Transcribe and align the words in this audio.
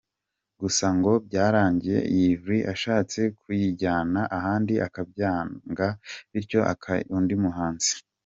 Gusa 0.61 0.85
ngo 0.97 1.11
byarangiye 1.27 1.99
Yverry 2.17 2.59
ashatse 2.73 3.19
kuyijyana 3.39 4.21
ahandi 4.37 4.73
akabyanga 4.87 5.87
bityo 6.31 6.59
akayiha 6.73 7.13
undi 7.17 7.35
muhanzi. 7.43 7.91